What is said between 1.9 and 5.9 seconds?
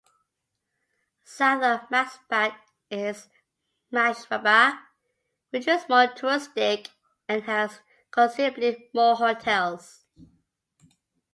Masbat is Mashraba, which is